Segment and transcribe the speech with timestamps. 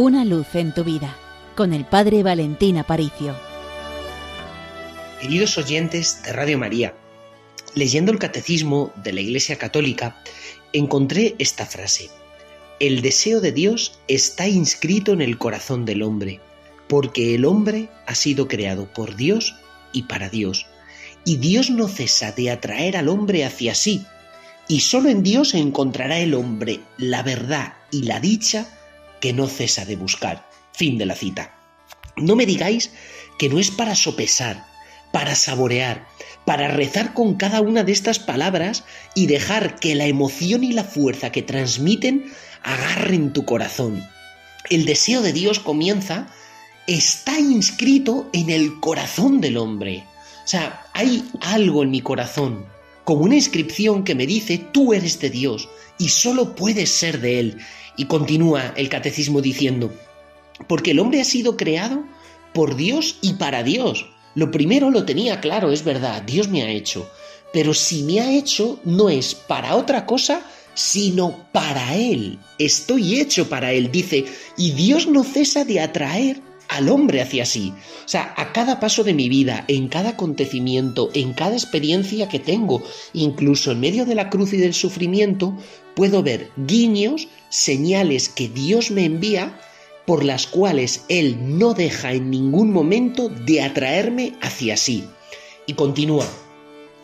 [0.00, 1.16] Una luz en tu vida
[1.56, 3.34] con el Padre Valentín Aparicio.
[5.20, 6.94] Queridos oyentes de Radio María,
[7.74, 10.22] leyendo el Catecismo de la Iglesia Católica,
[10.72, 12.10] encontré esta frase.
[12.78, 16.38] El deseo de Dios está inscrito en el corazón del hombre,
[16.86, 19.56] porque el hombre ha sido creado por Dios
[19.92, 20.66] y para Dios.
[21.24, 24.06] Y Dios no cesa de atraer al hombre hacia sí,
[24.68, 28.77] y solo en Dios encontrará el hombre la verdad y la dicha
[29.20, 30.48] que no cesa de buscar.
[30.72, 31.54] Fin de la cita.
[32.16, 32.90] No me digáis
[33.38, 34.66] que no es para sopesar,
[35.12, 36.06] para saborear,
[36.44, 40.84] para rezar con cada una de estas palabras y dejar que la emoción y la
[40.84, 44.04] fuerza que transmiten agarren tu corazón.
[44.70, 46.28] El deseo de Dios comienza,
[46.86, 50.04] está inscrito en el corazón del hombre.
[50.44, 52.66] O sea, hay algo en mi corazón,
[53.08, 57.40] como una inscripción que me dice, tú eres de Dios y solo puedes ser de
[57.40, 57.56] Él.
[57.96, 59.90] Y continúa el catecismo diciendo,
[60.66, 62.04] porque el hombre ha sido creado
[62.52, 64.10] por Dios y para Dios.
[64.34, 67.10] Lo primero lo tenía claro, es verdad, Dios me ha hecho.
[67.50, 70.42] Pero si me ha hecho, no es para otra cosa,
[70.74, 72.38] sino para Él.
[72.58, 74.26] Estoy hecho para Él, dice,
[74.58, 77.72] y Dios no cesa de atraer al hombre hacia sí.
[78.04, 82.38] O sea, a cada paso de mi vida, en cada acontecimiento, en cada experiencia que
[82.38, 85.56] tengo, incluso en medio de la cruz y del sufrimiento,
[85.94, 89.58] puedo ver guiños, señales que Dios me envía
[90.06, 95.04] por las cuales Él no deja en ningún momento de atraerme hacia sí.
[95.66, 96.26] Y continúa,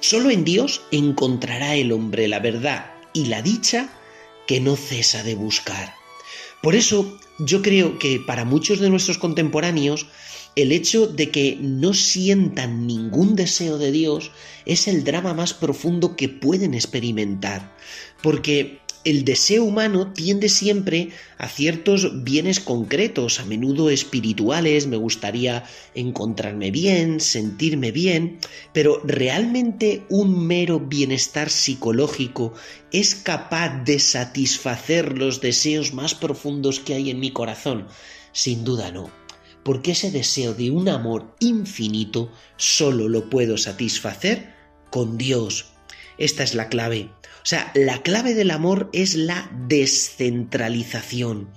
[0.00, 3.88] solo en Dios encontrará el hombre la verdad y la dicha
[4.46, 5.99] que no cesa de buscar.
[6.62, 10.06] Por eso yo creo que para muchos de nuestros contemporáneos
[10.56, 14.32] el hecho de que no sientan ningún deseo de Dios
[14.66, 17.76] es el drama más profundo que pueden experimentar,
[18.22, 25.64] porque el deseo humano tiende siempre a ciertos bienes concretos, a menudo espirituales, me gustaría
[25.94, 28.38] encontrarme bien, sentirme bien,
[28.72, 32.52] pero ¿realmente un mero bienestar psicológico
[32.92, 37.86] es capaz de satisfacer los deseos más profundos que hay en mi corazón?
[38.32, 39.10] Sin duda no,
[39.64, 44.54] porque ese deseo de un amor infinito solo lo puedo satisfacer
[44.90, 45.72] con Dios.
[46.20, 47.08] Esta es la clave.
[47.42, 51.48] O sea, la clave del amor es la descentralización,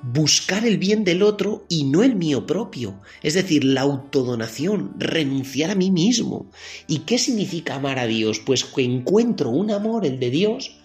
[0.00, 5.72] buscar el bien del otro y no el mío propio, es decir, la autodonación, renunciar
[5.72, 6.48] a mí mismo.
[6.86, 8.38] ¿Y qué significa amar a Dios?
[8.38, 10.76] Pues que encuentro un amor, el de Dios,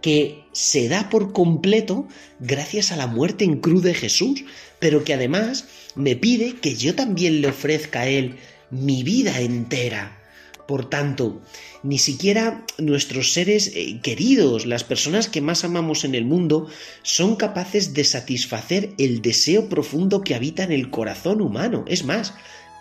[0.00, 2.08] que se da por completo
[2.40, 4.44] gracias a la muerte en cruz de Jesús,
[4.78, 8.36] pero que además me pide que yo también le ofrezca a Él
[8.70, 10.22] mi vida entera.
[10.66, 11.40] Por tanto,
[11.82, 16.68] ni siquiera nuestros seres eh, queridos, las personas que más amamos en el mundo,
[17.02, 21.84] son capaces de satisfacer el deseo profundo que habita en el corazón humano.
[21.86, 22.34] Es más,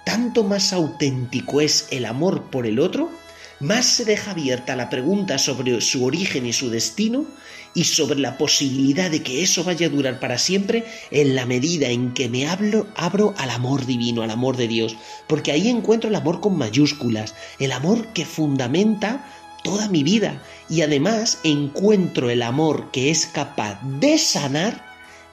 [0.06, 3.12] tanto más auténtico es el amor por el otro,
[3.60, 7.26] más se deja abierta la pregunta sobre su origen y su destino
[7.74, 11.90] y sobre la posibilidad de que eso vaya a durar para siempre en la medida
[11.90, 14.96] en que me hablo, abro al amor divino, al amor de Dios,
[15.28, 19.26] porque ahí encuentro el amor con mayúsculas, el amor que fundamenta
[19.64, 24.86] toda mi vida y además encuentro el amor que es capaz de sanar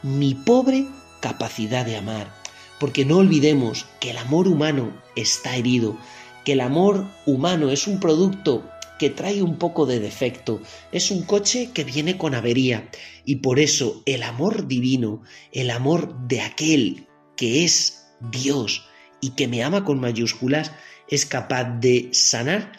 [0.03, 0.87] mi pobre
[1.21, 2.35] capacidad de amar.
[2.81, 5.97] Porque no olvidemos que el amor humano está herido,
[6.45, 10.61] que el amor humano es un producto que trae un poco de defecto,
[10.93, 12.89] es un coche que viene con avería
[13.25, 18.87] y por eso el amor divino, el amor de aquel que es Dios
[19.21, 20.73] y que me ama con mayúsculas,
[21.09, 22.73] es capaz de sanar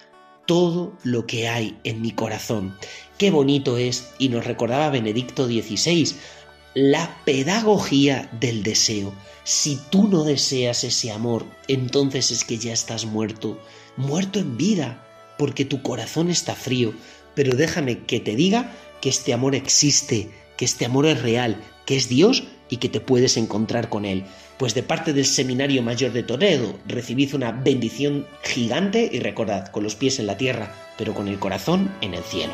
[0.46, 2.76] todo lo que hay en mi corazón.
[3.18, 6.16] Qué bonito es, y nos recordaba Benedicto XVI,
[6.74, 9.14] la pedagogía del deseo.
[9.44, 13.60] Si tú no deseas ese amor, entonces es que ya estás muerto,
[13.98, 15.06] muerto en vida,
[15.38, 16.94] porque tu corazón está frío.
[17.36, 21.98] Pero déjame que te diga que este amor existe, que este amor es real, que
[21.98, 24.24] es Dios y que te puedes encontrar con Él.
[24.58, 29.84] Pues de parte del Seminario Mayor de Toledo recibid una bendición gigante y recordad, con
[29.84, 32.54] los pies en la tierra, pero con el corazón en el cielo.